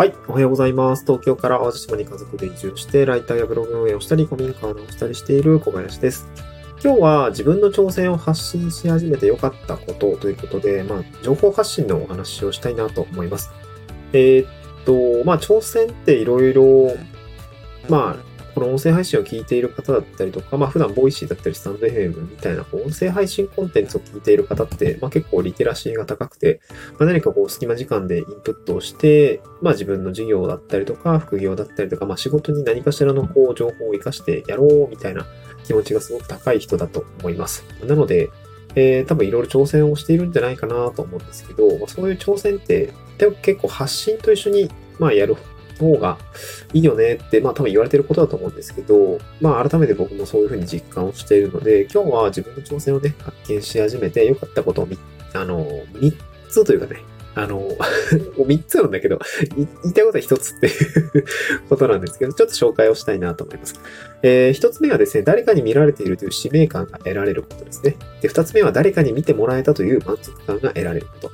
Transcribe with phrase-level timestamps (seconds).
[0.00, 0.14] はい。
[0.28, 1.04] おはようございます。
[1.04, 6.26] 東京から淡路島に家族で移住して、ライターやブログ運営をしたり、古民家をしたりしている小林です。
[6.82, 13.50] 今日は自分の挑戦を発信し始めて良かったことということで、まあ、情報発信のお話をしたいなと思います。
[14.14, 14.48] えーっ
[14.86, 16.96] と、まあ、挑戦っていろいろ、
[17.90, 26.60] まあ、この音声配信を聞いている方だったりとか、まあ普段 Voicy だったりスタンド FM みたいなこう音声配信コンテンツを聞いている方って、まあ結構リテラシーが高くて、
[26.98, 35.26] まあ、何かこう隙間時間でインプットをして、まあ自分の事業だったりとか副業だったりとか、まあ仕事に何かしらのこう情報を活かしてやろうみたいな
[35.64, 37.64] 気持ちがすごく高い人だと思います。
[37.86, 38.30] なので、
[38.74, 42.92] えー、多分いろいろ挑戦をしているんじゃないかなと思うんですけど、まあ、そういう挑戦って
[43.42, 45.36] 結構発信と一緒にまあやる
[45.80, 46.18] 方が
[46.72, 54.98] いいよねって、まあ多分言われてることだと思うんですけど、まあ改めて僕もそういうふうに実感をしているので、今日は自分の挑戦をね、発見し始めて良かったことをみ、
[55.34, 56.16] あの、3
[56.48, 57.02] つというかね、
[57.34, 57.68] あの、
[58.36, 59.18] 3つなんだけど、
[59.56, 61.24] 言いたいことは1つっていう
[61.68, 63.76] ことなんですけど、ちょっと紹介をしたいなと思います。
[64.22, 67.96] えー、1つ目はですね、誰かに見られているという使命感が得られることですね。
[68.20, 71.30] で、2つ目は誰かに見てもらえたという満足感が得られること。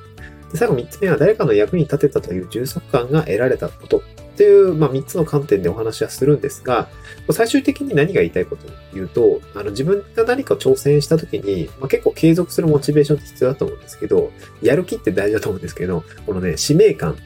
[0.51, 4.03] で、最後3つ目は誰かの役に立てたという充足感が得られたこと
[4.37, 6.89] っていう、まあ、3つの観点でお話はするんですが、
[7.31, 17.17] 最終的に何が言いたいこと言うと、あの自分が何か挑戦した時に、まあ、結構継続するモチベーションって必要だと思うんですけど、やる気って大事だと思うんですけど、このね、使命感、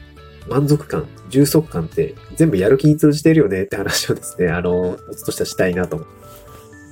[0.47, 6.21] 満足感、充足感って全部やる気に通じてるよねって話をですね、あの、もつとしてはしたいなと思って。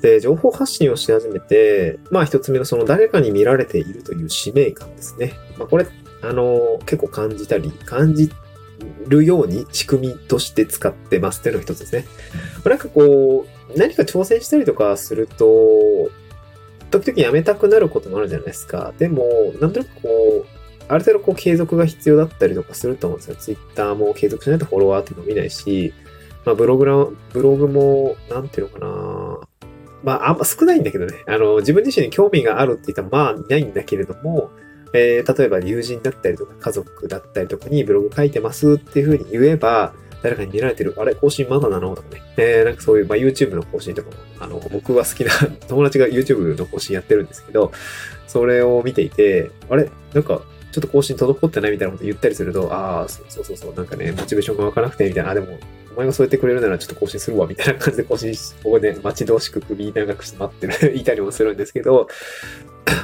[0.02, 5.34] で、情報発信をし始めて、まあ一つ目のその誰かに見られているという使命感ですね。
[5.58, 5.88] まあこれ、
[6.22, 8.30] あの、結構感じたり、感じ
[9.08, 12.06] るように仕組みとして使ってますっていうのが一つですね。
[12.66, 16.10] なんかこう、何か挑戦したりとかすると、
[16.92, 18.94] 時々やめたくなることもあるじゃないですか。
[18.98, 19.26] でも、
[19.62, 20.10] なんとなくこ
[20.46, 20.46] う、
[20.88, 23.36] ある程度こう継続が必要だったりとかすると思うんですよ。
[23.36, 25.94] ツイッターも継続しないとフォロワーっていうのを見ないし、
[26.46, 29.40] まあブログの、ブログも、なんていうのかな
[30.04, 31.14] まああんま少ないんだけどね。
[31.28, 34.50] あの、自分自身に興味があるって言ったらまあいないんだけれども、
[34.94, 41.96] えー、例えば友人だったりとか家族だったりとかにブログ書いてますっていう風に言えば、誰かに見られてる、あれ更新まだなの？
[41.96, 42.22] とかね。
[42.38, 45.32] えー、なんかそういう、まあ、YouTube の更新とかも、あの、僕は好きな
[45.68, 47.72] 友達が YouTube の更新やってるんですけど、
[48.28, 49.90] それを見ていて、あれ？
[50.14, 50.42] なんか、
[50.72, 55.58] ちょっと更新滞ってないみたいなこと言ったりすると、ああ、そうそうそう、なんかね、モチベーションが湧かなくて、みたいな、あ、でも、
[55.94, 62.08] お前がそうやってくれるならちょっと更新するわ、みたいな感じで更新し、ここで待ち遠しく首長くして待ってる、 いたりもするんですけど、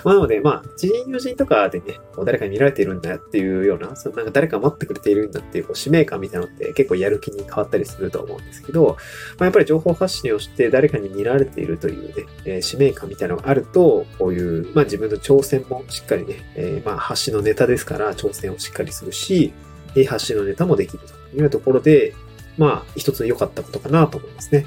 [0.03, 8.97] まあ、なので、まあ、知人友人とかでね、こう誰かに見られているんだよっていうような、そのなんか誰か待ってくれているんだっていうこう使命感みたいなのって結構やる気に変わったりすると思うんですけど、
[9.37, 19.53] まあ、やっぱり情報発信をして誰かに見られているというね、えー、使命感みたいなのがあると、こういう、まあ自分の挑戦もしっかりね、えー、まあ発信のネタですから挑戦をしっかりするし、
[19.95, 20.99] えー、発信のネタもできる
[21.31, 22.13] というところで、
[22.57, 24.65] まあ一つ良かったことかなと思いますね。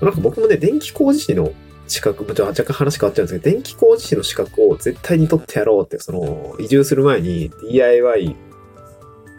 [0.00, 1.52] なんか僕もね、電気工事士の
[1.88, 8.36] 資格、まあ、若干話変わっちゃうんですけど、電気工事士の資格を絶対に取ってやろうって、その、移住する前に DIY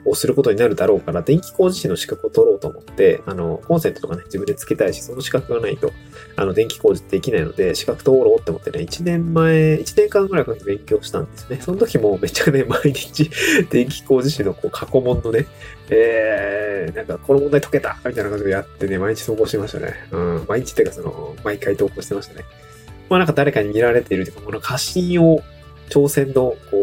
[0.06, 5.92] をすることになるだろうから、電気工事士の資格を取ろうと思って、あの、コンセントとかね、自分でつけたいし、その資格がないと、
[6.36, 11.60] あの、電気工事できないので、資格取ろうって思ってね、1年前、1年間ぐらいかけて勉強したんですね。
[11.62, 13.30] その時もめっちゃね、毎日、
[13.72, 15.46] 電気工事士のこう過去問のね、
[15.90, 19.94] えー、なんか、この問題解けたみたいな感じでやってね、毎日投稿してましたね。
[20.12, 22.46] うん、毎日っていうか、その、毎回投稿してましたね。
[23.10, 25.42] まあなんか誰かに見られているというか、この過信を
[25.90, 26.83] 挑戦の、こ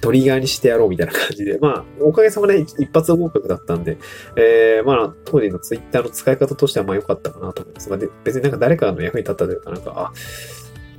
[0.00, 3.98] トリガーにしてやろうみたいな感じで、まあ、おかげさまで一発合格だったんで、
[4.36, 7.90] えー、まあ、当時のツイッターの使い方としてはまあ良かったかなと思います。
[7.90, 10.12] まあ、別になんか誰かの役に立ったというか、なんか、あ、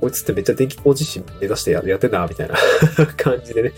[0.00, 2.56] こいつってめっちゃ電気工事士目指してやってんだ、みたいな
[3.16, 3.72] 感じでね。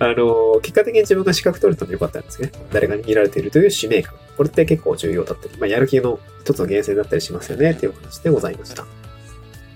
[0.00, 2.50] あの、結果的に自分が資格取れたので良かったんですね。
[2.72, 4.14] 誰かに見られているという使命感。
[4.36, 8.86] これって結構重要だったり、まあ、やる気の一つの源泉だったりしますよね、っていうお話でございました。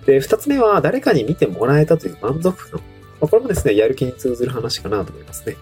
[0.07, 2.81] で、二つ目は、誰かに見てもらえたという満足感。
[3.23, 5.57] まあ、これもですね、やる気に通ずる話かなと思いますね。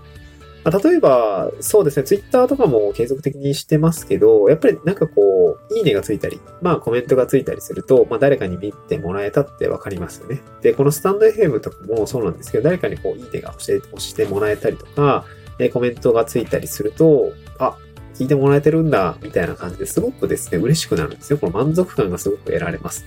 [0.64, 10.40] まあ、例えば、そうですね、ツイッターとかも継続的にしてますけど、やっぱりなんかこう、いいねがついたり、まあコメントがついたりすると、まあ誰かに見てもらえたってわかりますよね。
[10.62, 15.26] で、このスタンド FM とかもそうなんですけど、誰かにこう、いいねが押して押してもらえたりとか、
[15.72, 17.76] コメントがついたりすると、あ、
[18.14, 21.38] 聞いてもらえてるんだ、みたいな感じですごくですね、嬉しくなるんですよ。
[21.38, 23.04] この満足感がすごく得られます。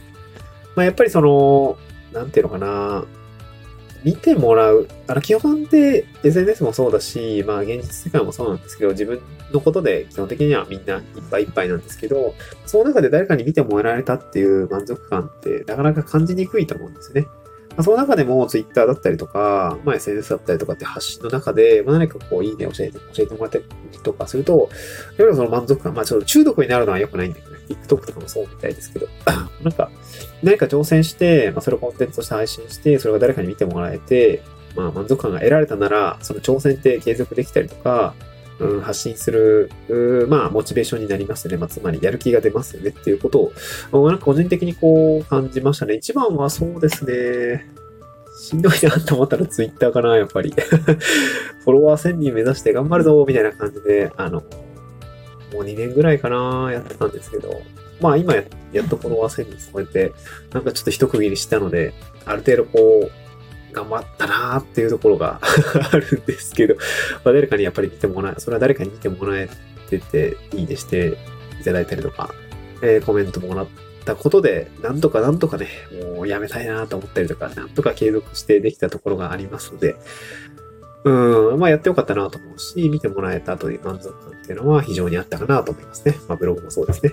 [0.75, 1.77] まあやっぱりその、
[2.13, 3.05] なんていうのかな、
[4.03, 4.87] 見てもらう。
[5.07, 9.21] あの、基本で SNS もそうだし、まあ現実世界もそうなんですけど、自分
[9.51, 12.35] のことで基本的にはみんないっぱいいっぱいなんですけど、
[12.65, 17.25] その中で誰かに見てもらえたっていう満足感ってなかなか感じにくいと思うんですね。
[17.75, 23.65] まあ、その中でも Twitter だったりとか、まあ、SNS だったりとかって発信の中で、まあ、何かこう、いいね教えて、教えてもらったり
[24.03, 24.69] とかすると、
[25.17, 29.07] やっぱりその満足感、まあ、ちょっと中毒になるのは良くないんだけど、TikTok とかもそうみたいですけど、
[29.63, 29.89] なんか、
[30.41, 34.43] 何か挑戦して、まあ、それをコンテンツとして配信して、それが誰かに見てもらえて、
[34.75, 38.13] まあ、満足感が得られたなら、その挑戦って継続できたりとか、
[38.59, 39.71] うん、発信する、
[40.29, 41.57] まあ、モチベーションになりますよね。
[41.57, 43.51] まあ、つまり、やる気が出ますよねっていうこと
[43.91, 45.95] を、なんか個人的にこう、感じましたね。
[45.95, 47.65] 一番はそうですね。
[48.39, 50.51] しんどいなと思ったらツイッターかな、やっぱり。
[51.63, 54.43] フォロワー1000人目指して頑張るぞ、みたいな感じで、あの、
[55.53, 57.61] もう2年ぐらいかな、やってたんですけど、
[58.01, 60.13] まあ今やっとフォロワー1000人超えて、
[60.51, 61.93] なんかちょっと一区切りしたので、
[62.25, 63.11] ある程度こう、
[63.73, 65.39] 頑張ったなーっていうところが
[65.91, 69.49] あるんですけど、まあ、誰かにやっぱり見てもらえ、それは誰かに見てもらえ
[69.89, 71.17] てて、いいねして
[71.59, 72.33] いただいたりとか、
[72.81, 73.67] えー、コメントもらっ
[74.05, 75.67] たことで、なんとかなんとかね、
[76.15, 79.95] もうやめたいなと思ったりとか、なんとか継続してできたところがありますので、
[81.03, 86.15] うん、まあやってよかったなと思うし、見てもらえたという満足感っていうのは非常にあったかなと思いますね。
[86.27, 87.11] まあブログもそうですね。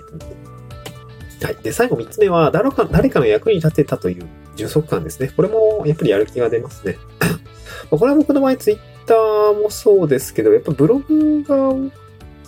[1.43, 1.55] はい。
[1.55, 5.31] で、最後3つ目は、誰か誰かの役に立てたという充足感ですね。
[5.35, 6.97] これもやっぱりやる気が出ますね。
[7.89, 11.91] これは僕の場合、ツイッターもそうですけど、やっぱブログが大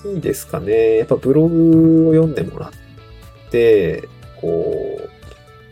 [0.04, 0.98] きいですかね。
[1.00, 4.08] やっぱブログを読んでもらって、
[4.40, 5.10] こう、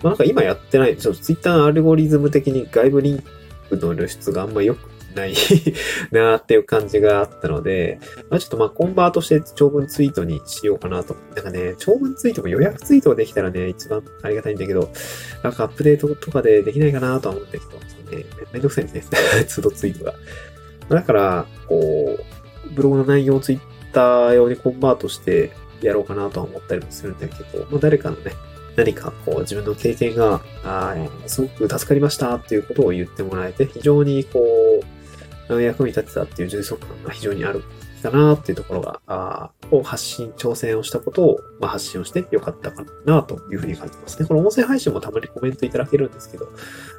[0.04, 3.24] まあ、なんか今やってない、ちょっとツイッターのアルゴリズム的に外部リン
[3.70, 5.34] クの露出があんま良くない
[6.12, 8.00] なーっていう感じがあったので、
[8.30, 11.16] まあ、ちょっとまあコンバートして長文ツイートにしようかなと。
[11.36, 14.90] なんかね、長文ツイートも予約ツイートができたらね、一番ありがたいんだけど、
[15.44, 19.18] なんかアップデートとかでできないかなとは思うんだけど、ね、めんどくさいですね。
[19.56, 20.16] 都度ツイートが。
[20.90, 23.60] だから、こう、ブログの内容をツイッ
[23.94, 28.34] ター用にコンバートしてやろうかなとは思ったりもするんだけど、まあ、誰かのね、
[28.76, 30.96] 何かこう自分の経験が、あ
[31.28, 34.71] すごく助かりましたっていうことを言ってもらえて、非常にこう、
[35.60, 37.64] 役に立てたっていう充足感が非常にある
[38.02, 44.28] かなっていうところが、あを発信、挑戦をしたことを、まあ、発信をしてよかったかなというふうに感じますね。
[44.28, 46.50] この音声配信もたまにコメントいただけるんですけど、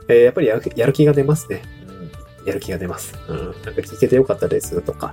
[0.09, 1.63] えー、やっぱりやるやる気が出ますね。
[2.41, 3.15] うん、やる気が出ます。
[3.29, 5.13] うん、なんか聞けてよかったですとか、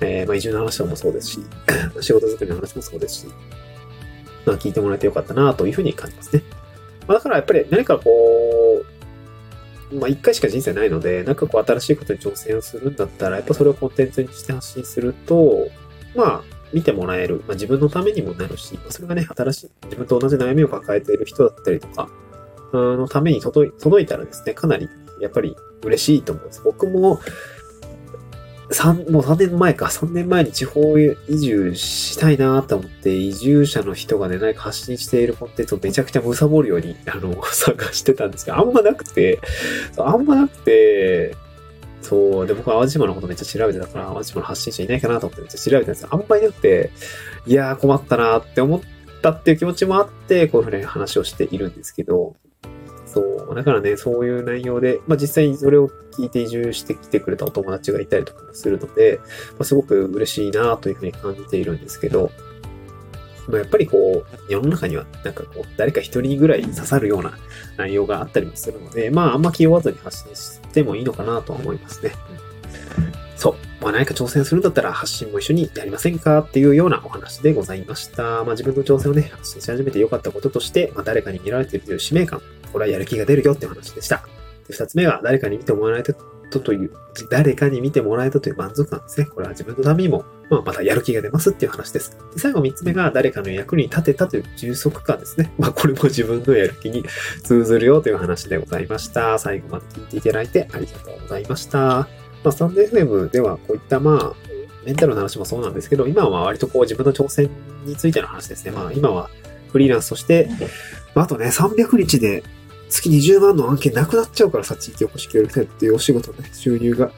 [0.00, 1.40] えー、まあ、移住の話もそうですし、
[2.00, 3.26] 仕事作りの話もそうですし、
[4.46, 6.42] まあ、聞いてもらえてよかったなというふうに感じますね。
[7.06, 8.39] まあ、だからやっぱり何かこう、
[9.92, 15.68] まあ一回しか人生ないので、なんかこう新しいことに挑戦をするんだったら、やっぱそれをコンテンツにして発信すると、
[16.14, 16.42] まあ
[16.72, 17.42] 見てもらえる。
[17.46, 22.08] まあ自分のためにもなるし、それがね、新しい、自分と同じ悩みを抱えている人だったりとか、
[22.72, 24.88] のために届い届いたらですね、かなり
[25.20, 26.62] やっぱり嬉しいと思うんです。
[26.64, 27.20] 僕も、
[28.70, 39.40] 3、もう3年前か、3年前に地方移住したいなと思って、移住者の人がね、何か発信しているコンテンツをめちゃくちゃ貪るように、あの、 探してたんですけど、あんまなくて、
[39.96, 41.34] あんまなくて、
[42.00, 46.08] そう、で、僕は淡路島のことめっちゃ調べてたから、淡路島の発信者いないかなと思ってめっちゃ調べてたんですよ。
[46.12, 46.90] あんまりなくて、
[47.46, 48.80] いやー困ったなーって思っ
[49.20, 52.36] たっていう気持ちもあって、こういうふうに話をしているんですけど、
[53.12, 53.54] そう。
[53.54, 59.20] だからね、そういう内容で、まあ実際にそれを聞いて移住してきてくれたお友達がいたりとかもするので、
[59.52, 62.30] まあ、すごく嬉しいなというふうに感じているんですけど、
[63.48, 67.32] ま、やっぱりこう、世の中にはなんかこう、誰か一人ぐらい刺さるような
[67.76, 72.12] 内容があったりもするので、まああんま気負わずに発信してもいいのかなとは思いますね。
[73.36, 73.54] そう。
[73.82, 78.22] まあ何か挑戦するんだったら発信も一緒にやりませんかっていうようなお話でございました。
[78.22, 84.24] まあ自分の挑戦をね、発信し始めて良かったこととして、まあ誰かに見られているという使命感、これはやる気が出るよって話でした。
[84.66, 86.14] で二つ目は誰かに見てもらえた
[86.58, 86.90] という、
[87.30, 89.26] 誰かに見てもらえたという満足感ですね。
[89.26, 92.16] これは自分のためにも、まあ、またやる気が出ますっていう話です。
[92.34, 95.52] で最後三つ目が誰かの役に立てたという充足感ですね。
[95.58, 97.04] まあこれも自分のやる気に
[97.44, 99.38] 通ずるよという話でございました。
[99.38, 101.78] 最後まで聞いていただいてありがとうございました。
[101.78, 102.08] ま
[102.44, 104.34] あ、スタンド FM ではこういったまあ、
[104.84, 107.50] メンタルの話もそうなんですけど、今は割とこう自分の挑戦
[107.84, 108.70] についての話ですね。
[108.70, 109.30] まあ今は
[109.70, 110.48] フリーランスとして、
[111.14, 112.42] まあ、あとね、300日で
[112.90, 117.10] 月20万の案件なくなっちゃうからさ、地域おこし協力隊っていうお仕事ね、収入が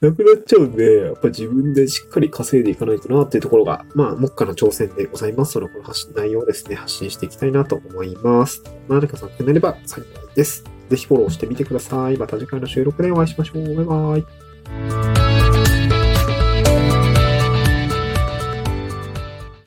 [0.00, 5.52] なくなっちゃうんで、やっぱ自分でしっかり稼いでいかないとなっていうところが、まあ、目下の挑戦でございます。
[5.52, 8.62] そのこの発信内容をですね、発信していきたいなと思います。
[8.88, 10.64] 何か参考になれば幸いです。
[10.88, 12.16] ぜひフォローしてみてください。
[12.16, 13.74] また次回の収録でお会いしましょう。
[13.76, 15.19] バイバイ。